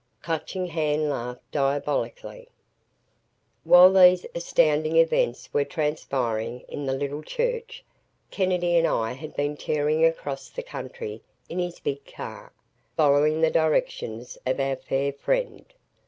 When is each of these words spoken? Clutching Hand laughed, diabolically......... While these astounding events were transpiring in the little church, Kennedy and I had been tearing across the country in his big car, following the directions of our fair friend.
Clutching 0.23 0.65
Hand 0.65 1.09
laughed, 1.11 1.51
diabolically......... 1.51 2.47
While 3.63 3.93
these 3.93 4.25
astounding 4.33 4.95
events 4.95 5.53
were 5.53 5.63
transpiring 5.63 6.61
in 6.61 6.87
the 6.87 6.93
little 6.95 7.21
church, 7.21 7.83
Kennedy 8.31 8.75
and 8.77 8.87
I 8.87 9.11
had 9.11 9.35
been 9.35 9.55
tearing 9.55 10.03
across 10.03 10.49
the 10.49 10.63
country 10.63 11.21
in 11.49 11.59
his 11.59 11.79
big 11.79 12.03
car, 12.03 12.51
following 12.97 13.41
the 13.41 13.51
directions 13.51 14.39
of 14.43 14.59
our 14.59 14.75
fair 14.75 15.13
friend. 15.13 15.65